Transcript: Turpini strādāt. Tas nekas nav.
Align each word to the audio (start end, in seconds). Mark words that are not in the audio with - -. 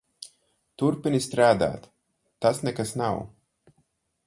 Turpini 0.81 1.19
strādāt. 1.25 1.85
Tas 2.47 2.65
nekas 2.69 2.97
nav. 3.03 3.23